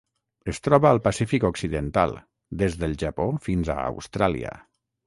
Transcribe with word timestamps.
Es 0.53 0.61
troba 0.67 0.89
al 0.91 1.01
Pacífic 1.07 1.45
occidental: 1.51 2.17
des 2.63 2.81
del 2.85 2.99
Japó 3.05 3.31
fins 3.49 3.75
a 3.77 3.79
Austràlia. 3.93 4.61